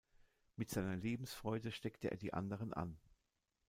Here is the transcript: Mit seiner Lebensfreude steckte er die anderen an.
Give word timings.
Mit 0.55 0.71
seiner 0.71 0.95
Lebensfreude 0.95 1.71
steckte 1.71 2.09
er 2.09 2.17
die 2.17 2.33
anderen 2.33 2.73
an. 2.73 2.97